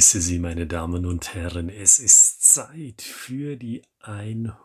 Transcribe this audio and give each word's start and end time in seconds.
grüße 0.00 0.22
Sie, 0.22 0.38
meine 0.38 0.66
Damen 0.66 1.04
und 1.04 1.34
Herren. 1.34 1.68
Es 1.68 1.98
ist 1.98 2.42
Zeit 2.42 3.02
für 3.02 3.56
die 3.56 3.82
101. 4.00 4.56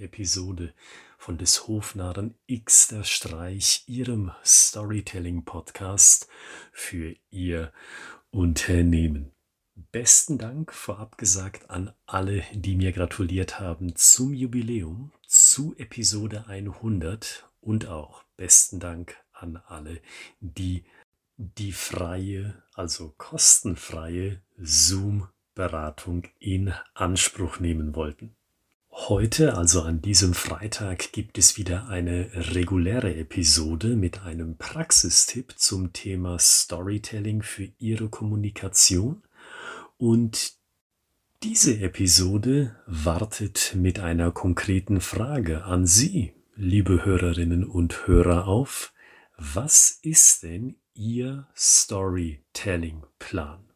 Episode 0.00 0.72
von 1.18 1.36
des 1.36 1.68
Hofnarren 1.68 2.36
Xter 2.48 3.04
Streich, 3.04 3.84
Ihrem 3.86 4.30
Storytelling-Podcast 4.46 6.26
für 6.72 7.14
Ihr 7.28 7.70
Unternehmen. 8.30 9.32
Besten 9.92 10.38
Dank 10.38 10.72
vorab 10.72 11.18
gesagt 11.18 11.68
an 11.68 11.92
alle, 12.06 12.44
die 12.54 12.76
mir 12.76 12.92
gratuliert 12.92 13.60
haben 13.60 13.94
zum 13.94 14.32
Jubiläum, 14.32 15.12
zu 15.26 15.74
Episode 15.76 16.46
100 16.48 17.46
und 17.60 17.88
auch 17.88 18.22
besten 18.38 18.80
Dank 18.80 19.18
an 19.34 19.58
alle, 19.66 20.00
die 20.40 20.86
die 21.36 21.72
freie, 21.72 22.62
also 22.74 23.14
kostenfreie 23.16 24.40
Zoom-Beratung 24.58 26.24
in 26.38 26.72
Anspruch 26.94 27.58
nehmen 27.60 27.94
wollten. 27.94 28.36
Heute, 28.90 29.56
also 29.56 29.82
an 29.82 30.00
diesem 30.00 30.34
Freitag, 30.34 31.10
gibt 31.12 31.36
es 31.36 31.58
wieder 31.58 31.88
eine 31.88 32.30
reguläre 32.54 33.16
Episode 33.16 33.96
mit 33.96 34.22
einem 34.22 34.56
Praxistipp 34.56 35.54
zum 35.56 35.92
Thema 35.92 36.38
Storytelling 36.38 37.42
für 37.42 37.68
Ihre 37.78 38.08
Kommunikation. 38.08 39.24
Und 39.98 40.52
diese 41.42 41.80
Episode 41.80 42.76
wartet 42.86 43.74
mit 43.76 43.98
einer 43.98 44.30
konkreten 44.30 45.00
Frage 45.00 45.64
an 45.64 45.86
Sie, 45.86 46.32
liebe 46.54 47.04
Hörerinnen 47.04 47.64
und 47.64 48.06
Hörer, 48.06 48.46
auf. 48.46 48.92
Was 49.36 49.98
ist 50.02 50.44
denn 50.44 50.76
Ihr 50.96 51.48
Storytelling-Plan? 51.56 53.68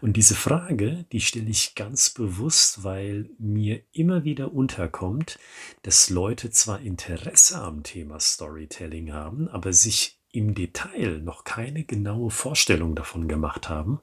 Und 0.00 0.16
diese 0.16 0.36
Frage, 0.36 1.06
die 1.10 1.20
stelle 1.20 1.50
ich 1.50 1.74
ganz 1.74 2.10
bewusst, 2.10 2.84
weil 2.84 3.30
mir 3.38 3.82
immer 3.90 4.22
wieder 4.22 4.52
unterkommt, 4.52 5.40
dass 5.82 6.10
Leute 6.10 6.50
zwar 6.50 6.78
Interesse 6.80 7.60
am 7.60 7.82
Thema 7.82 8.20
Storytelling 8.20 9.12
haben, 9.12 9.48
aber 9.48 9.72
sich 9.72 10.20
im 10.30 10.54
Detail 10.54 11.20
noch 11.20 11.42
keine 11.42 11.82
genaue 11.82 12.30
Vorstellung 12.30 12.94
davon 12.94 13.26
gemacht 13.26 13.68
haben, 13.68 14.00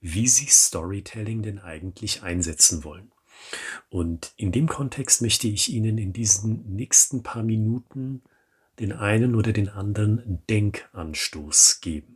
wie 0.00 0.28
sie 0.28 0.46
Storytelling 0.46 1.42
denn 1.42 1.58
eigentlich 1.58 2.22
einsetzen 2.22 2.84
wollen. 2.84 3.12
Und 3.90 4.32
in 4.36 4.50
dem 4.50 4.66
Kontext 4.66 5.20
möchte 5.20 5.48
ich 5.48 5.70
Ihnen 5.70 5.98
in 5.98 6.14
diesen 6.14 6.74
nächsten 6.74 7.22
paar 7.22 7.42
Minuten 7.42 8.22
den 8.78 8.92
einen 8.92 9.34
oder 9.34 9.52
den 9.52 9.68
anderen 9.68 10.42
Denkanstoß 10.48 11.80
geben. 11.80 12.14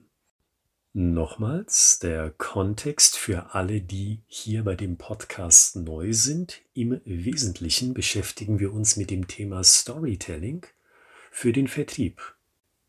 Nochmals 0.95 1.99
der 2.01 2.31
Kontext 2.31 3.17
für 3.17 3.55
alle, 3.55 3.81
die 3.81 4.23
hier 4.27 4.65
bei 4.65 4.75
dem 4.75 4.97
Podcast 4.97 5.77
neu 5.77 6.13
sind. 6.13 6.63
Im 6.75 7.01
Wesentlichen 7.05 7.95
beschäftigen 7.95 8.59
wir 8.59 8.73
uns 8.73 8.97
mit 8.97 9.11
dem 9.11 9.29
Thema 9.29 9.63
Storytelling 9.63 10.67
für 11.31 11.53
den 11.53 11.69
Vertrieb. 11.69 12.35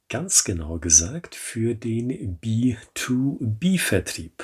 Ganz 0.08 0.44
genau 0.44 0.80
gesagt 0.80 1.36
für 1.36 1.76
den 1.76 2.39
B2B-Vertrieb. 2.39 4.44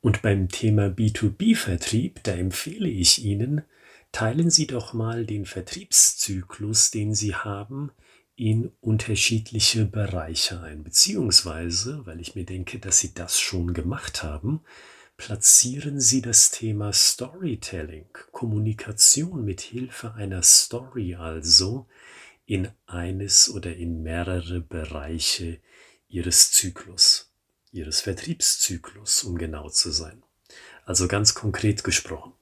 Und 0.00 0.22
beim 0.22 0.48
Thema 0.48 0.86
B2B-Vertrieb, 0.86 2.24
da 2.24 2.32
empfehle 2.32 2.88
ich 2.88 3.24
Ihnen, 3.24 3.62
teilen 4.12 4.50
Sie 4.50 4.66
doch 4.66 4.92
mal 4.92 5.26
den 5.26 5.46
Vertriebszyklus, 5.46 6.90
den 6.90 7.14
Sie 7.14 7.34
haben, 7.34 7.92
in 8.36 8.72
unterschiedliche 8.80 9.84
Bereiche 9.84 10.60
ein. 10.62 10.82
Beziehungsweise, 10.82 12.06
weil 12.06 12.20
ich 12.20 12.34
mir 12.34 12.44
denke, 12.44 12.78
dass 12.78 12.98
Sie 12.98 13.12
das 13.12 13.38
schon 13.38 13.74
gemacht 13.74 14.22
haben, 14.22 14.62
platzieren 15.18 16.00
Sie 16.00 16.22
das 16.22 16.50
Thema 16.50 16.94
Storytelling, 16.94 18.06
Kommunikation 18.32 19.44
mit 19.44 19.60
Hilfe 19.60 20.14
einer 20.14 20.42
Story 20.42 21.16
also, 21.16 21.86
in 22.46 22.68
eines 22.86 23.50
oder 23.50 23.76
in 23.76 24.02
mehrere 24.02 24.60
Bereiche 24.60 25.60
Ihres 26.08 26.52
Zyklus, 26.52 27.30
Ihres 27.70 28.00
Vertriebszyklus, 28.00 29.22
um 29.22 29.36
genau 29.36 29.68
zu 29.68 29.90
sein. 29.90 30.22
Also 30.86 31.06
ganz 31.06 31.34
konkret 31.34 31.84
gesprochen. 31.84 32.32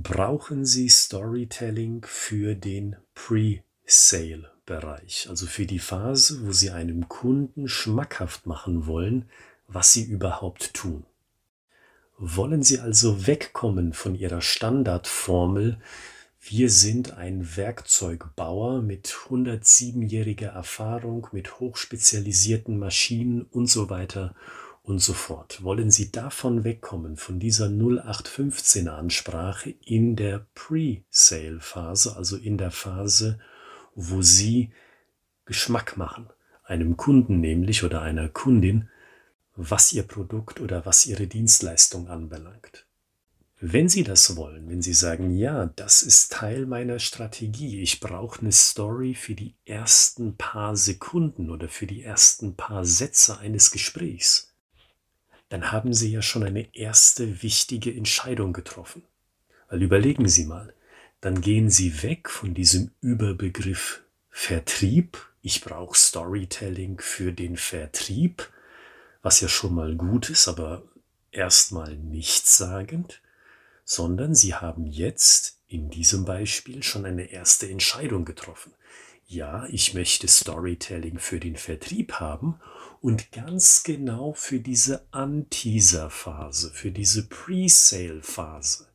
Brauchen 0.00 0.64
Sie 0.64 0.88
Storytelling 0.88 2.04
für 2.06 2.54
den 2.54 2.94
Pre-Sale 3.16 4.48
Bereich, 4.64 5.26
also 5.28 5.46
für 5.46 5.66
die 5.66 5.80
Phase, 5.80 6.46
wo 6.46 6.52
Sie 6.52 6.70
einem 6.70 7.08
Kunden 7.08 7.66
schmackhaft 7.66 8.46
machen 8.46 8.86
wollen, 8.86 9.28
was 9.66 9.92
Sie 9.92 10.04
überhaupt 10.04 10.72
tun. 10.72 11.04
Wollen 12.16 12.62
Sie 12.62 12.78
also 12.78 13.26
wegkommen 13.26 13.92
von 13.92 14.14
Ihrer 14.14 14.40
Standardformel, 14.40 15.80
wir 16.40 16.70
sind 16.70 17.14
ein 17.14 17.56
Werkzeugbauer 17.56 18.82
mit 18.82 19.08
107-jähriger 19.08 20.52
Erfahrung, 20.52 21.26
mit 21.32 21.58
hochspezialisierten 21.58 22.78
Maschinen 22.78 23.42
und 23.42 23.66
so 23.66 23.90
weiter 23.90 24.36
und 24.88 25.00
so 25.00 25.12
fort. 25.12 25.62
Wollen 25.62 25.90
Sie 25.90 26.10
davon 26.10 26.64
wegkommen, 26.64 27.16
von 27.16 27.38
dieser 27.38 27.66
0815 27.68 28.88
Ansprache 28.88 29.74
in 29.84 30.16
der 30.16 30.46
Pre-Sale-Phase, 30.54 32.16
also 32.16 32.36
in 32.36 32.56
der 32.56 32.70
Phase, 32.70 33.38
wo 33.94 34.22
Sie 34.22 34.70
Geschmack 35.44 35.96
machen, 35.98 36.30
einem 36.64 36.96
Kunden 36.96 37.40
nämlich 37.40 37.84
oder 37.84 38.00
einer 38.00 38.28
Kundin, 38.28 38.88
was 39.56 39.92
Ihr 39.92 40.04
Produkt 40.04 40.60
oder 40.60 40.86
was 40.86 41.04
Ihre 41.04 41.26
Dienstleistung 41.26 42.08
anbelangt. 42.08 42.86
Wenn 43.60 43.88
Sie 43.88 44.04
das 44.04 44.36
wollen, 44.36 44.70
wenn 44.70 44.82
Sie 44.82 44.94
sagen, 44.94 45.36
ja, 45.36 45.66
das 45.66 46.02
ist 46.02 46.32
Teil 46.32 46.64
meiner 46.64 47.00
Strategie, 47.00 47.82
ich 47.82 47.98
brauche 47.98 48.40
eine 48.40 48.52
Story 48.52 49.14
für 49.14 49.34
die 49.34 49.54
ersten 49.64 50.36
paar 50.36 50.76
Sekunden 50.76 51.50
oder 51.50 51.68
für 51.68 51.86
die 51.86 52.04
ersten 52.04 52.54
paar 52.54 52.84
Sätze 52.84 53.38
eines 53.38 53.72
Gesprächs, 53.72 54.47
dann 55.48 55.72
haben 55.72 55.94
Sie 55.94 56.12
ja 56.12 56.22
schon 56.22 56.44
eine 56.44 56.74
erste 56.74 57.42
wichtige 57.42 57.94
Entscheidung 57.94 58.52
getroffen. 58.52 59.02
Weil 59.68 59.82
überlegen 59.82 60.28
Sie 60.28 60.44
mal, 60.44 60.72
dann 61.20 61.40
gehen 61.40 61.70
Sie 61.70 62.02
weg 62.02 62.30
von 62.30 62.54
diesem 62.54 62.90
Überbegriff 63.00 64.02
Vertrieb. 64.30 65.18
Ich 65.42 65.62
brauche 65.62 65.96
Storytelling 65.96 67.00
für 67.00 67.32
den 67.32 67.56
Vertrieb, 67.56 68.50
was 69.22 69.40
ja 69.40 69.48
schon 69.48 69.74
mal 69.74 69.96
gut 69.96 70.30
ist, 70.30 70.48
aber 70.48 70.82
erstmal 71.32 71.96
nichtssagend, 71.96 73.20
sondern 73.84 74.34
Sie 74.34 74.54
haben 74.54 74.86
jetzt 74.86 75.58
in 75.66 75.90
diesem 75.90 76.24
Beispiel 76.24 76.82
schon 76.82 77.04
eine 77.04 77.30
erste 77.30 77.68
Entscheidung 77.68 78.24
getroffen. 78.24 78.72
Ja, 79.26 79.66
ich 79.66 79.92
möchte 79.92 80.28
Storytelling 80.28 81.18
für 81.18 81.40
den 81.40 81.56
Vertrieb 81.56 82.14
haben 82.14 82.60
und 83.00 83.32
ganz 83.32 83.82
genau 83.82 84.32
für 84.32 84.60
diese 84.60 85.06
Anteaser-Phase, 85.12 86.70
für 86.72 86.90
diese 86.90 87.28
Pre-Sale-Phase. 87.28 88.86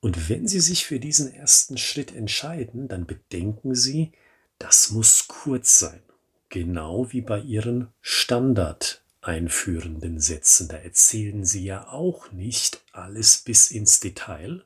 Und 0.00 0.28
wenn 0.28 0.48
Sie 0.48 0.60
sich 0.60 0.84
für 0.84 0.98
diesen 0.98 1.32
ersten 1.32 1.78
Schritt 1.78 2.14
entscheiden, 2.14 2.88
dann 2.88 3.06
bedenken 3.06 3.74
Sie, 3.74 4.12
das 4.58 4.90
muss 4.90 5.28
kurz 5.28 5.78
sein. 5.78 6.02
Genau 6.48 7.12
wie 7.12 7.22
bei 7.22 7.40
Ihren 7.40 7.88
Standard 8.00 9.02
einführenden 9.22 10.18
Sätzen. 10.20 10.68
Da 10.68 10.76
erzählen 10.76 11.44
Sie 11.44 11.64
ja 11.64 11.88
auch 11.88 12.32
nicht 12.32 12.82
alles 12.92 13.38
bis 13.38 13.70
ins 13.70 14.00
Detail. 14.00 14.64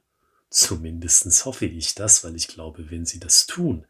Zumindest 0.49 1.45
hoffe 1.45 1.67
ich 1.67 1.95
das, 1.95 2.25
weil 2.25 2.35
ich 2.35 2.49
glaube, 2.49 2.91
wenn 2.91 3.05
Sie 3.05 3.21
das 3.21 3.47
tun, 3.47 3.87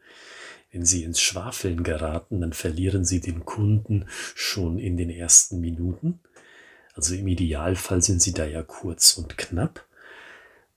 wenn 0.71 0.85
Sie 0.85 1.03
ins 1.03 1.21
Schwafeln 1.21 1.83
geraten, 1.83 2.41
dann 2.41 2.53
verlieren 2.53 3.05
Sie 3.05 3.21
den 3.21 3.45
Kunden 3.45 4.05
schon 4.35 4.79
in 4.79 4.97
den 4.97 5.09
ersten 5.09 5.59
Minuten. 5.59 6.19
Also 6.93 7.15
im 7.15 7.27
Idealfall 7.27 8.01
sind 8.01 8.21
Sie 8.21 8.33
da 8.33 8.45
ja 8.45 8.63
kurz 8.63 9.17
und 9.17 9.37
knapp 9.37 9.87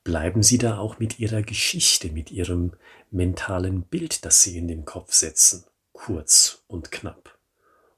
bleiben 0.05 0.43
Sie 0.43 0.59
da 0.59 0.79
auch 0.79 0.99
mit 0.99 1.19
Ihrer 1.19 1.43
Geschichte, 1.43 2.11
mit 2.11 2.31
Ihrem 2.31 2.73
mentalen 3.11 3.83
Bild, 3.83 4.25
das 4.25 4.43
Sie 4.43 4.57
in 4.57 4.69
den 4.69 4.85
Kopf 4.85 5.13
setzen, 5.13 5.65
kurz 5.93 6.63
und 6.67 6.91
knapp. 6.91 7.39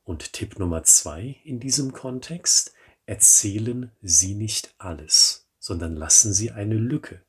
Und 0.04 0.32
Tipp 0.32 0.58
Nummer 0.58 0.82
zwei 0.82 1.36
in 1.44 1.60
diesem 1.60 1.92
Kontext, 1.92 2.74
erzählen 3.06 3.92
Sie 4.02 4.34
nicht 4.34 4.74
alles, 4.78 5.48
sondern 5.58 5.96
lassen 5.96 6.32
Sie 6.32 6.50
eine 6.50 6.74
Lücke, 6.74 7.22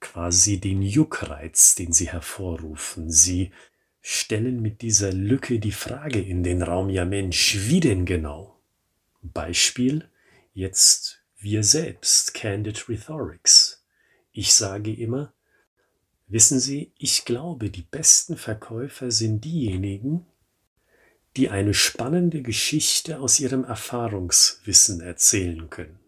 quasi 0.00 0.58
den 0.58 0.82
Juckreiz, 0.82 1.74
den 1.74 1.92
Sie 1.92 2.08
hervorrufen. 2.08 3.10
Sie 3.10 3.52
stellen 4.00 4.62
mit 4.62 4.82
dieser 4.82 5.12
Lücke 5.12 5.58
die 5.58 5.72
Frage 5.72 6.20
in 6.20 6.42
den 6.42 6.62
Raum, 6.62 6.88
ja 6.88 7.04
Mensch, 7.04 7.56
wie 7.68 7.80
denn 7.80 8.06
genau? 8.06 8.60
Beispiel, 9.22 10.08
jetzt 10.54 11.22
wir 11.38 11.64
selbst, 11.64 12.34
Candid 12.34 12.88
Rhetorics. 12.88 13.84
Ich 14.32 14.52
sage 14.52 14.92
immer, 14.92 15.32
wissen 16.26 16.60
Sie, 16.60 16.92
ich 16.98 17.24
glaube, 17.24 17.70
die 17.70 17.82
besten 17.82 18.36
Verkäufer 18.36 19.10
sind 19.10 19.44
diejenigen, 19.44 20.26
die 21.36 21.48
eine 21.48 21.74
spannende 21.74 22.42
Geschichte 22.42 23.20
aus 23.20 23.38
ihrem 23.40 23.64
Erfahrungswissen 23.64 25.00
erzählen 25.00 25.70
können. 25.70 25.98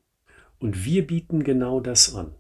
Und 0.59 0.85
wir 0.85 1.07
bieten 1.07 1.45
genau 1.45 1.81
das 1.81 2.15
an. 2.15 2.35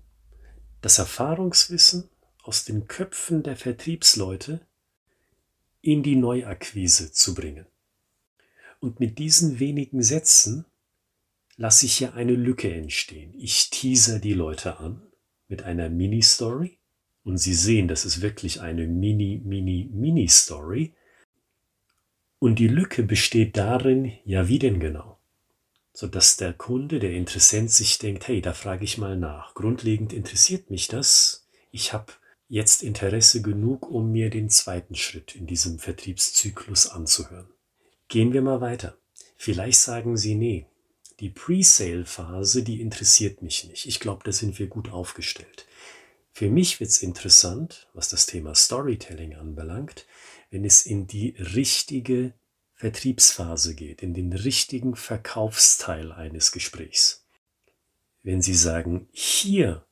Das 0.81 0.99
Erfahrungswissen 0.99 2.09
aus 2.43 2.65
den 2.65 2.89
Köpfen 2.89 3.43
der 3.43 3.57
Vertriebsleute 3.57 4.61
in 5.83 6.03
die 6.03 6.17
Neuakquise 6.17 7.13
zu 7.13 7.35
bringen. 7.35 7.67
Und 8.81 9.01
mit 9.01 9.19
diesen 9.19 9.59
wenigen 9.59 10.03
Sätzen 10.03 10.65
lasse 11.57 11.87
ich 11.87 11.99
hier 11.99 12.15
eine 12.15 12.35
Lücke 12.35 12.73
entstehen. 12.73 13.35
Ich 13.37 13.71
teaser 13.71 14.19
die 14.19 14.33
Leute 14.33 14.79
an 14.79 15.03
mit 15.49 15.63
einer 15.63 15.89
Mini-Story 15.89 16.79
und 17.25 17.39
Sie 17.39 17.55
sehen, 17.55 17.89
das 17.89 18.05
ist 18.05 18.23
wirklich 18.23 18.61
eine 18.61 18.87
Mini, 18.87 19.41
Mini, 19.45 19.89
Mini-Story. 19.93 20.95
Und 22.39 22.59
die 22.59 22.69
Lücke 22.69 23.05
besteht 23.05 23.57
darin, 23.57 24.13
ja 24.25 24.49
wie 24.49 24.59
denn 24.59 24.81
genau? 24.81 25.19
Sodass 25.93 26.37
der 26.37 26.53
Kunde, 26.53 26.99
der 26.99 27.13
Interessent 27.13 27.71
sich 27.71 27.99
denkt, 27.99 28.27
hey, 28.27 28.41
da 28.41 28.55
frage 28.55 28.85
ich 28.85 28.99
mal 28.99 29.17
nach. 29.17 29.55
Grundlegend 29.55 30.13
interessiert 30.13 30.71
mich 30.71 30.89
das. 30.89 31.47
Ich 31.71 31.93
habe 31.93 32.13
jetzt 32.53 32.83
Interesse 32.83 33.41
genug, 33.41 33.91
um 33.91 34.13
mir 34.13 34.29
den 34.29 34.51
zweiten 34.51 34.95
Schritt 34.95 35.35
in 35.35 35.47
diesem 35.47 35.79
Vertriebszyklus 35.79 36.87
anzuhören. 36.87 37.49
Gehen 38.09 38.35
wir 38.35 38.43
mal 38.43 38.61
weiter. 38.61 38.99
Vielleicht 39.39 39.81
sagen 39.81 40.19
Sie, 40.19 40.35
nee, 40.35 40.67
die 41.21 41.31
Pre-Sale-Phase, 41.31 42.63
die 42.63 42.83
interessiert 42.83 43.41
mich 43.41 43.65
nicht. 43.65 43.87
Ich 43.87 44.01
glaube, 44.01 44.21
da 44.25 44.33
sind 44.33 44.59
wir 44.59 44.67
gut 44.67 44.91
aufgestellt. 44.91 45.67
Für 46.31 46.51
mich 46.51 46.79
wird 46.79 46.91
es 46.91 47.03
interessant, 47.03 47.89
was 47.95 48.11
das 48.11 48.27
Thema 48.27 48.55
Storytelling 48.55 49.35
anbelangt, 49.35 50.05
wenn 50.51 50.67
es 50.67 50.85
in 50.85 51.07
die 51.07 51.35
richtige 51.39 52.35
Vertriebsphase 52.75 53.75
geht, 53.75 54.03
in 54.03 54.13
den 54.13 54.35
richtigen 54.35 54.95
Verkaufsteil 54.95 56.13
eines 56.13 56.53
Gesprächs. 56.53 57.25
Wenn 58.23 58.43
Sie 58.43 58.55
sagen, 58.55 59.09
hier 59.11 59.87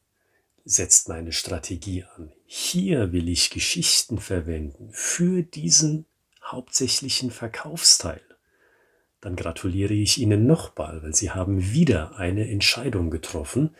setzt 0.67 1.09
meine 1.09 1.33
Strategie 1.33 2.05
an, 2.17 2.35
hier 2.52 3.12
will 3.12 3.29
ich 3.29 3.50
Geschichten 3.50 4.19
verwenden 4.19 4.88
für 4.91 5.44
diesen 5.44 6.06
hauptsächlichen 6.44 7.31
Verkaufsteil, 7.31 8.20
dann 9.20 9.37
gratuliere 9.37 9.94
ich 9.94 10.19
Ihnen 10.19 10.49
nochmal, 10.49 11.00
weil 11.05 11.14
Sie 11.14 11.31
haben 11.31 11.70
wieder 11.70 12.17
eine 12.17 12.50
Entscheidung 12.50 13.11
getroffen, 13.11 13.76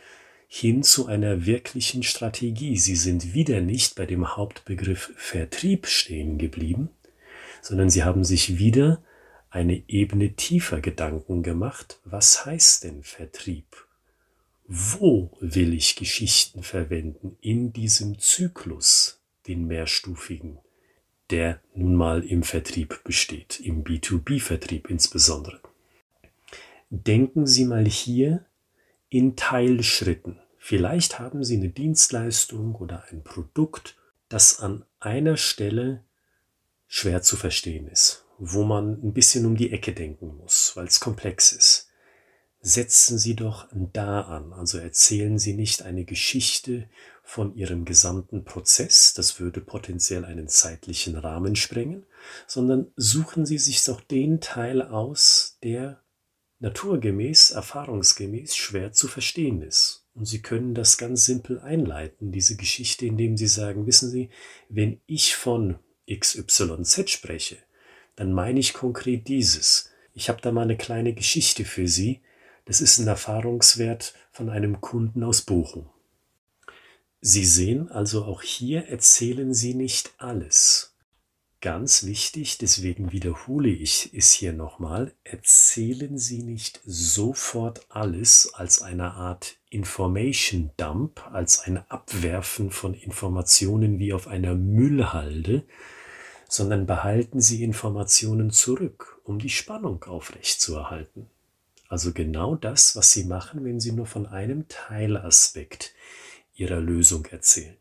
hin 0.47 0.83
zu 0.83 1.07
einer 1.07 1.45
wirklichen 1.45 2.01
Strategie. 2.01 2.77
Sie 2.77 2.95
sind 2.95 3.33
wieder 3.33 3.59
nicht 3.59 3.95
bei 3.95 4.05
dem 4.05 4.37
Hauptbegriff 4.37 5.11
Vertrieb 5.17 5.85
stehen 5.85 6.37
geblieben, 6.37 6.91
sondern 7.61 7.89
sie 7.89 8.05
haben 8.05 8.23
sich 8.23 8.57
wieder 8.57 9.03
eine 9.49 9.83
Ebene 9.89 10.37
tiefer 10.37 10.79
Gedanken 10.79 11.43
gemacht. 11.43 11.99
Was 12.05 12.45
heißt 12.45 12.85
denn 12.85 13.03
Vertrieb? 13.03 13.85
Wo 14.67 15.31
will 15.39 15.73
ich 15.73 15.95
Geschichten 15.95 16.63
verwenden 16.63 17.37
in 17.41 17.73
diesem 17.73 18.19
Zyklus, 18.19 19.19
den 19.47 19.67
mehrstufigen, 19.67 20.59
der 21.29 21.61
nun 21.73 21.95
mal 21.95 22.23
im 22.23 22.43
Vertrieb 22.43 23.03
besteht, 23.03 23.59
im 23.59 23.83
B2B-Vertrieb 23.83 24.89
insbesondere? 24.89 25.59
Denken 26.89 27.47
Sie 27.47 27.65
mal 27.65 27.85
hier 27.85 28.45
in 29.09 29.35
Teilschritten. 29.35 30.39
Vielleicht 30.57 31.19
haben 31.19 31.43
Sie 31.43 31.55
eine 31.57 31.69
Dienstleistung 31.69 32.75
oder 32.75 33.05
ein 33.09 33.23
Produkt, 33.23 33.97
das 34.29 34.59
an 34.59 34.85
einer 34.99 35.37
Stelle 35.37 36.03
schwer 36.87 37.21
zu 37.21 37.37
verstehen 37.37 37.87
ist, 37.87 38.25
wo 38.37 38.63
man 38.63 39.01
ein 39.01 39.13
bisschen 39.13 39.45
um 39.45 39.55
die 39.55 39.71
Ecke 39.71 39.93
denken 39.93 40.37
muss, 40.37 40.73
weil 40.75 40.85
es 40.85 40.99
komplex 40.99 41.51
ist. 41.53 41.80
Setzen 42.63 43.17
Sie 43.17 43.35
doch 43.35 43.67
da 43.71 44.21
an, 44.21 44.53
also 44.53 44.77
erzählen 44.77 45.39
Sie 45.39 45.53
nicht 45.53 45.81
eine 45.81 46.05
Geschichte 46.05 46.87
von 47.23 47.55
Ihrem 47.55 47.85
gesamten 47.85 48.43
Prozess, 48.43 49.15
das 49.15 49.39
würde 49.39 49.61
potenziell 49.61 50.25
einen 50.25 50.47
zeitlichen 50.47 51.15
Rahmen 51.15 51.55
sprengen, 51.55 52.05
sondern 52.45 52.91
suchen 52.95 53.47
Sie 53.47 53.57
sich 53.57 53.83
doch 53.83 53.99
den 53.99 54.41
Teil 54.41 54.83
aus, 54.83 55.57
der 55.63 56.03
naturgemäß, 56.59 57.49
erfahrungsgemäß 57.51 58.55
schwer 58.55 58.91
zu 58.91 59.07
verstehen 59.07 59.63
ist. 59.63 60.05
Und 60.13 60.25
Sie 60.25 60.43
können 60.43 60.75
das 60.75 60.99
ganz 60.99 61.25
simpel 61.25 61.59
einleiten, 61.59 62.31
diese 62.31 62.57
Geschichte, 62.57 63.07
indem 63.07 63.37
Sie 63.37 63.47
sagen, 63.47 63.87
wissen 63.87 64.11
Sie, 64.11 64.29
wenn 64.69 65.01
ich 65.07 65.35
von 65.35 65.79
XYZ 66.07 67.09
spreche, 67.09 67.57
dann 68.15 68.33
meine 68.33 68.59
ich 68.59 68.73
konkret 68.73 69.27
dieses. 69.27 69.89
Ich 70.13 70.29
habe 70.29 70.41
da 70.41 70.51
mal 70.51 70.63
eine 70.63 70.77
kleine 70.77 71.13
Geschichte 71.13 71.65
für 71.65 71.87
Sie. 71.87 72.21
Das 72.65 72.81
ist 72.81 72.99
ein 72.99 73.07
Erfahrungswert 73.07 74.13
von 74.31 74.49
einem 74.49 74.81
Kunden 74.81 75.23
aus 75.23 75.41
Bochum. 75.41 75.89
Sie 77.19 77.45
sehen 77.45 77.89
also 77.89 78.25
auch 78.25 78.41
hier 78.41 78.87
erzählen 78.87 79.53
Sie 79.53 79.75
nicht 79.75 80.13
alles. 80.17 80.95
Ganz 81.61 82.07
wichtig, 82.07 82.57
deswegen 82.57 83.11
wiederhole 83.11 83.69
ich 83.69 84.11
es 84.15 84.31
hier 84.31 84.51
nochmal, 84.51 85.13
erzählen 85.23 86.17
Sie 86.17 86.41
nicht 86.41 86.81
sofort 86.83 87.85
alles 87.89 88.51
als 88.55 88.81
eine 88.81 89.13
Art 89.13 89.57
Information 89.69 90.71
Dump, 90.77 91.23
als 91.31 91.59
ein 91.59 91.77
Abwerfen 91.89 92.71
von 92.71 92.95
Informationen 92.95 93.99
wie 93.99 94.11
auf 94.11 94.27
einer 94.27 94.55
Müllhalde, 94.55 95.63
sondern 96.49 96.87
behalten 96.87 97.39
Sie 97.39 97.63
Informationen 97.63 98.49
zurück, 98.49 99.21
um 99.23 99.37
die 99.37 99.49
Spannung 99.49 100.03
aufrechtzuerhalten. 100.05 101.29
Also 101.91 102.13
genau 102.13 102.55
das, 102.55 102.95
was 102.95 103.11
Sie 103.11 103.25
machen, 103.25 103.65
wenn 103.65 103.81
Sie 103.81 103.91
nur 103.91 104.05
von 104.05 104.25
einem 104.25 104.69
Teilaspekt 104.69 105.93
Ihrer 106.53 106.79
Lösung 106.79 107.25
erzählen. 107.25 107.75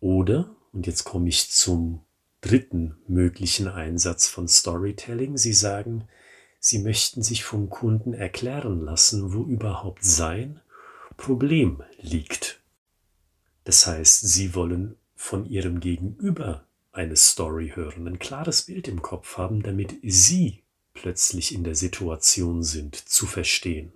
Oder, 0.00 0.56
und 0.72 0.88
jetzt 0.88 1.04
komme 1.04 1.28
ich 1.28 1.48
zum 1.48 2.00
dritten 2.40 2.96
möglichen 3.06 3.68
Einsatz 3.68 4.26
von 4.26 4.48
Storytelling. 4.48 5.36
Sie 5.36 5.52
sagen, 5.52 6.08
Sie 6.58 6.80
möchten 6.80 7.22
sich 7.22 7.44
vom 7.44 7.70
Kunden 7.70 8.12
erklären 8.12 8.80
lassen, 8.80 9.32
wo 9.32 9.44
überhaupt 9.44 10.04
sein 10.04 10.60
Problem 11.16 11.80
liegt. 12.00 12.60
Das 13.62 13.86
heißt, 13.86 14.22
Sie 14.22 14.56
wollen 14.56 14.96
von 15.14 15.46
Ihrem 15.46 15.78
Gegenüber 15.78 16.66
eine 16.90 17.14
Story 17.14 17.70
hören, 17.72 18.08
ein 18.08 18.18
klares 18.18 18.62
Bild 18.62 18.88
im 18.88 19.00
Kopf 19.00 19.38
haben, 19.38 19.62
damit 19.62 19.94
Sie 20.02 20.61
plötzlich 20.94 21.54
in 21.54 21.64
der 21.64 21.74
Situation 21.74 22.62
sind, 22.62 22.96
zu 22.96 23.26
verstehen, 23.26 23.92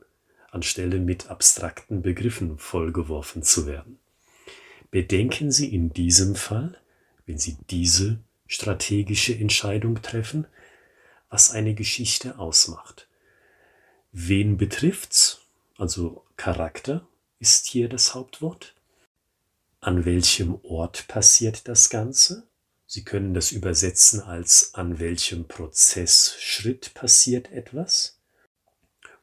anstelle 0.51 0.99
mit 0.99 1.29
abstrakten 1.29 2.03
Begriffen 2.03 2.59
vollgeworfen 2.59 3.43
zu 3.43 3.67
werden. 3.67 3.99
Bedenken 4.91 5.51
Sie 5.51 5.73
in 5.75 5.93
diesem 5.93 6.37
Fall, 6.37 6.81
wenn 7.27 7.39
Sie 7.39 7.57
diese 7.71 8.19
strategische 8.47 9.35
Entscheidung 9.35 10.01
treffen, 10.03 10.47
was 11.29 11.51
eine 11.51 11.75
Geschichte 11.75 12.39
ausmacht. 12.39 13.09
Wen 14.13 14.57
betrifft's? 14.57 15.41
Also 15.77 16.25
Charakter 16.37 17.07
ist 17.39 17.67
hier 17.67 17.89
das 17.89 18.15
Hauptwort. 18.15 18.75
An 19.81 20.05
welchem 20.05 20.59
Ort 20.63 21.07
passiert 21.09 21.69
das 21.69 21.91
Ganze? 21.91 22.47
Sie 22.87 23.05
können 23.05 23.35
das 23.35 23.51
übersetzen 23.51 24.21
als 24.21 24.75
an 24.75 25.01
welchem 25.01 25.49
Prozessschritt 25.49 26.95
passiert 26.95 27.51
etwas. 27.51 28.21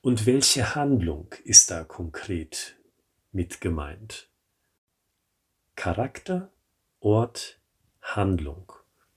Und 0.02 0.26
welche 0.26 0.76
Handlung 0.76 1.34
ist 1.46 1.72
da 1.72 1.86
konkret 1.86 2.76
mit 3.32 3.62
gemeint? 3.62 4.30
Charakter, 5.76 6.52
Ort, 7.00 7.60
Handlung 8.02 8.74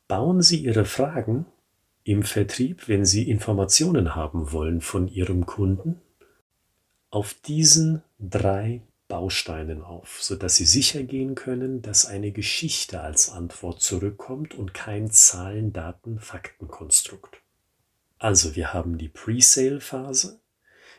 bauen 0.07 0.43
Sie 0.43 0.59
Ihre 0.59 0.85
Fragen 0.85 1.47
im 2.05 2.23
Vertrieb, 2.23 2.87
wenn 2.87 3.05
Sie 3.05 3.29
Informationen 3.29 4.15
haben 4.15 4.53
wollen 4.53 4.81
von 4.81 5.09
Ihrem 5.09 5.45
Kunden, 5.45 6.01
auf 7.11 7.35
diesen 7.35 8.03
drei 8.21 8.81
Bausteinen 9.09 9.83
auf, 9.83 10.23
sodass 10.23 10.57
Sie 10.57 10.67
sicher 10.67 11.03
gehen 11.03 11.35
können, 11.35 11.83
dass 11.83 12.07
eine 12.07 12.33
Geschichte 12.33 13.01
als 13.01 13.31
Antwort 13.31 13.81
zurückkommt 13.81 14.55
und 14.55 14.75
kein 14.75 15.11
Zahlen, 15.11 15.73
Daten, 15.73 16.19
Faktenkonstrukt. 16.19 17.41
Also 18.19 18.57
wir 18.57 18.73
haben 18.73 18.99
die 18.99 19.09
Pre-Sale-Phase, 19.09 20.41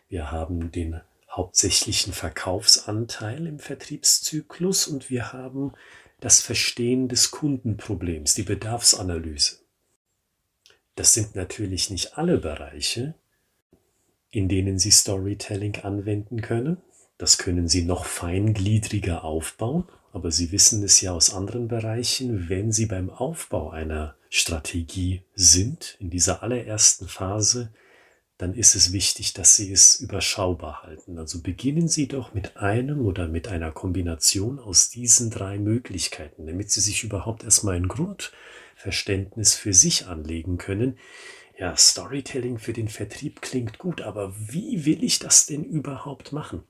wir 0.07 0.31
haben 0.31 0.71
den 0.71 1.01
hauptsächlichen 1.29 2.13
Verkaufsanteil 2.13 3.45
im 3.45 3.59
Vertriebszyklus 3.59 4.87
und 4.87 5.09
wir 5.09 5.33
haben 5.33 5.73
das 6.19 6.41
Verstehen 6.41 7.09
des 7.09 7.31
Kundenproblems, 7.31 8.33
die 8.33 8.43
Bedarfsanalyse. 8.43 9.59
Das 10.95 11.13
sind 11.13 11.35
natürlich 11.35 11.89
nicht 11.89 12.17
alle 12.17 12.39
Bereiche, 12.39 13.13
in 14.31 14.49
denen 14.49 14.79
Sie 14.79 14.91
Storytelling 14.91 15.75
anwenden 15.77 16.41
können. 16.41 16.77
Das 17.17 17.37
können 17.37 17.67
Sie 17.67 17.83
noch 17.83 18.05
feingliedriger 18.05 19.23
aufbauen, 19.23 19.85
aber 20.13 20.31
Sie 20.31 20.51
wissen 20.51 20.83
es 20.83 21.01
ja 21.01 21.13
aus 21.13 21.33
anderen 21.33 21.67
Bereichen, 21.67 22.49
wenn 22.49 22.71
Sie 22.71 22.85
beim 22.85 23.09
Aufbau 23.09 23.71
einer 23.71 24.15
Strategie 24.29 25.23
sind, 25.33 25.97
in 25.99 26.09
dieser 26.09 26.43
allerersten 26.43 27.07
Phase, 27.07 27.71
dann 28.37 28.53
ist 28.53 28.75
es 28.75 28.93
wichtig, 28.93 29.33
dass 29.33 29.55
Sie 29.55 29.71
es 29.71 29.99
überschaubar 29.99 30.83
halten. 30.83 31.17
Also 31.17 31.41
beginnen 31.41 31.87
Sie 31.87 32.07
doch 32.07 32.35
mit 32.35 32.57
einem 32.57 33.03
oder 33.05 33.27
mit 33.27 33.47
einer 33.47 33.71
Kombination 33.71 34.59
aus 34.59 34.89
diesen 34.89 35.31
drei 35.31 35.57
Möglichkeiten, 35.57 36.45
damit 36.45 36.69
Sie 36.69 36.81
sich 36.81 37.03
überhaupt 37.03 37.43
erstmal 37.43 37.75
ein 37.75 37.87
Grundverständnis 37.87 39.55
für 39.55 39.73
sich 39.73 40.05
anlegen 40.05 40.57
können. 40.57 40.99
Ja, 41.57 41.75
Storytelling 41.75 42.59
für 42.59 42.73
den 42.73 42.87
Vertrieb 42.87 43.41
klingt 43.41 43.79
gut, 43.79 44.01
aber 44.01 44.35
wie 44.37 44.85
will 44.85 45.03
ich 45.03 45.17
das 45.17 45.47
denn 45.47 45.63
überhaupt 45.63 46.31
machen? 46.31 46.63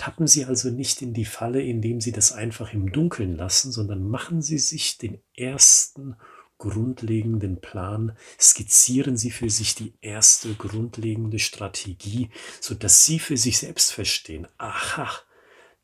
Tappen 0.00 0.26
Sie 0.26 0.46
also 0.46 0.70
nicht 0.70 1.02
in 1.02 1.12
die 1.12 1.26
Falle, 1.26 1.60
indem 1.60 2.00
Sie 2.00 2.10
das 2.10 2.32
einfach 2.32 2.72
im 2.72 2.90
Dunkeln 2.90 3.36
lassen, 3.36 3.70
sondern 3.70 4.08
machen 4.08 4.40
Sie 4.40 4.56
sich 4.56 4.96
den 4.96 5.20
ersten 5.36 6.16
grundlegenden 6.56 7.60
Plan, 7.60 8.16
skizzieren 8.40 9.18
Sie 9.18 9.30
für 9.30 9.50
sich 9.50 9.74
die 9.74 9.92
erste 10.00 10.54
grundlegende 10.54 11.38
Strategie, 11.38 12.30
so 12.62 12.74
dass 12.74 13.04
Sie 13.04 13.18
für 13.18 13.36
sich 13.36 13.58
selbst 13.58 13.92
verstehen, 13.92 14.48
aha, 14.56 15.10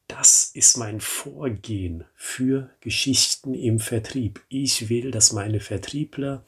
das 0.09 0.51
ist 0.55 0.79
mein 0.79 1.03
Vorgehen 1.03 2.05
für 2.15 2.71
Geschichten 2.81 3.53
im 3.53 3.79
Vertrieb. 3.79 4.43
Ich 4.49 4.89
will, 4.89 5.11
dass 5.11 5.35
meine 5.35 5.61
Vertriebler 5.61 6.43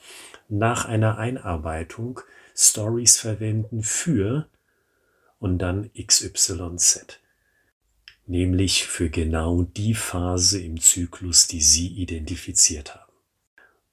nach 0.49 0.87
einer 0.87 1.19
Einarbeitung 1.19 2.21
Stories 2.57 3.19
verwenden 3.19 3.83
für 3.83 4.49
und 5.39 5.59
dann 5.59 5.91
XYZ. 5.93 7.21
Nämlich 8.29 8.85
für 8.85 9.09
genau 9.09 9.63
die 9.63 9.95
Phase 9.95 10.61
im 10.61 10.79
Zyklus, 10.79 11.47
die 11.47 11.63
Sie 11.63 11.89
identifiziert 11.89 12.95
haben. 12.95 13.13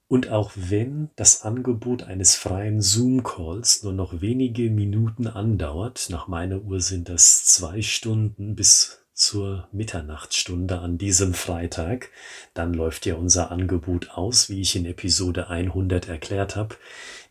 Und 0.07 0.27
auch 0.29 0.51
wenn 0.55 1.09
das 1.15 1.43
Angebot 1.43 2.03
eines 2.03 2.35
freien 2.35 2.81
Zoom-Calls 2.81 3.83
nur 3.83 3.93
noch 3.93 4.19
wenige 4.19 4.69
Minuten 4.69 5.27
andauert, 5.27 6.09
nach 6.09 6.27
meiner 6.27 6.61
Uhr 6.61 6.81
sind 6.81 7.07
das 7.07 7.45
zwei 7.45 7.81
Stunden 7.81 8.55
bis 8.55 9.04
zur 9.15 9.67
Mitternachtsstunde 9.71 10.77
an 10.79 10.99
diesem 10.99 11.33
Freitag, 11.33 12.11
dann 12.53 12.71
läuft 12.73 13.07
ja 13.07 13.15
unser 13.15 13.49
Angebot 13.49 14.11
aus, 14.11 14.49
wie 14.49 14.61
ich 14.61 14.75
in 14.75 14.85
Episode 14.85 15.49
100 15.49 16.07
erklärt 16.07 16.55
habe. 16.55 16.75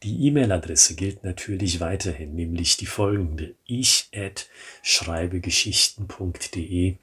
Die 0.02 0.26
E-Mail-Adresse 0.26 0.96
gilt 0.96 1.22
natürlich 1.22 1.78
weiterhin, 1.78 2.34
nämlich 2.34 2.76
die 2.76 2.86
folgende 2.86 3.54
ich 3.66 4.08
at 4.12 4.48
schreibegeschichten.de 4.82 6.96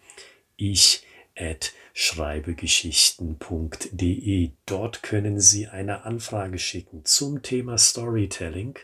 ich 0.61 1.03
at 1.35 1.73
schreibegeschichten.de. 1.93 4.51
Dort 4.65 5.01
können 5.01 5.39
Sie 5.39 5.67
eine 5.67 6.03
Anfrage 6.05 6.59
schicken 6.59 7.03
zum 7.03 7.41
Thema 7.41 7.79
Storytelling. 7.79 8.75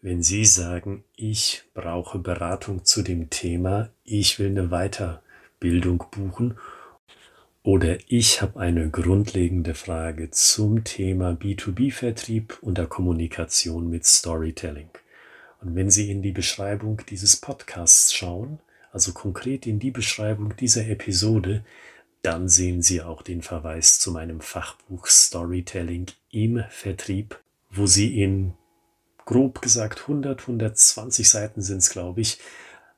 Wenn 0.00 0.22
Sie 0.22 0.46
sagen, 0.46 1.04
ich 1.14 1.64
brauche 1.74 2.18
Beratung 2.18 2.84
zu 2.84 3.02
dem 3.02 3.28
Thema, 3.28 3.90
ich 4.04 4.38
will 4.38 4.50
eine 4.50 4.70
Weiterbildung 5.56 6.04
buchen 6.10 6.58
oder 7.62 7.98
ich 8.08 8.42
habe 8.42 8.60
eine 8.60 8.90
grundlegende 8.90 9.74
Frage 9.74 10.30
zum 10.30 10.84
Thema 10.84 11.30
B2B-Vertrieb 11.30 12.58
und 12.60 12.78
der 12.78 12.86
Kommunikation 12.86 13.90
mit 13.90 14.04
Storytelling. 14.04 14.90
Und 15.60 15.74
wenn 15.74 15.90
Sie 15.90 16.10
in 16.10 16.22
die 16.22 16.32
Beschreibung 16.32 17.02
dieses 17.08 17.36
Podcasts 17.36 18.12
schauen, 18.12 18.60
also 18.92 19.12
konkret 19.12 19.66
in 19.66 19.78
die 19.78 19.90
Beschreibung 19.90 20.54
dieser 20.56 20.86
Episode, 20.86 21.64
dann 22.22 22.48
sehen 22.48 22.82
Sie 22.82 23.02
auch 23.02 23.22
den 23.22 23.42
Verweis 23.42 23.98
zu 23.98 24.12
meinem 24.12 24.40
Fachbuch 24.40 25.06
Storytelling 25.06 26.06
im 26.30 26.62
Vertrieb, 26.68 27.40
wo 27.70 27.86
Sie 27.86 28.20
in 28.22 28.52
grob 29.24 29.60
gesagt 29.60 30.02
100, 30.02 30.42
120 30.42 31.28
Seiten 31.28 31.62
sind 31.62 31.78
es, 31.78 31.90
glaube 31.90 32.20
ich, 32.20 32.38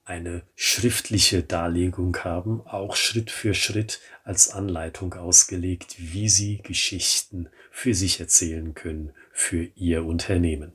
eine 0.09 0.43
schriftliche 0.55 1.43
Darlegung 1.43 2.17
haben, 2.19 2.63
auch 2.67 2.97
Schritt 2.97 3.31
für 3.31 3.55
Schritt 3.55 4.01
als 4.25 4.51
Anleitung 4.51 5.15
ausgelegt, 5.15 5.97
wie 5.99 6.29
Sie 6.29 6.59
Geschichten 6.63 7.49
für 7.71 7.95
sich 7.95 8.21
erzählen 8.21 8.75
können, 8.75 9.13
für 9.33 9.69
Ihr 9.77 10.05
Unternehmen. 10.05 10.73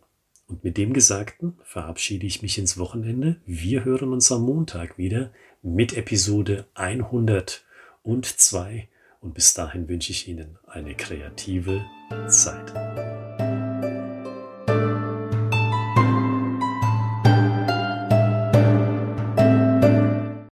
Und 0.48 0.64
mit 0.64 0.78
dem 0.78 0.94
Gesagten 0.94 1.58
verabschiede 1.64 2.28
ich 2.28 2.42
mich 2.42 2.58
ins 2.58 2.78
Wochenende. 2.78 3.38
Wir 3.46 3.86
hören 3.86 4.14
uns 4.14 4.32
am 4.32 4.44
Montag 4.44 4.98
wieder 4.98 5.32
mit 5.64 5.98
Episode 5.98 6.68
100 6.76 7.64
und 8.04 8.26
zwei. 8.26 8.88
Und 9.20 9.34
bis 9.34 9.54
dahin 9.54 9.88
wünsche 9.88 10.12
ich 10.12 10.28
Ihnen 10.28 10.60
eine 10.68 10.96
kreative 10.96 11.84
Zeit. 12.28 13.13